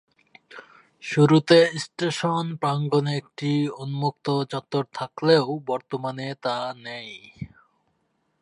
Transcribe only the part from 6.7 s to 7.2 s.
নেই।